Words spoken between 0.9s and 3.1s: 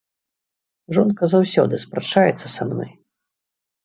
Жонка заўсёды спрачаецца са мной.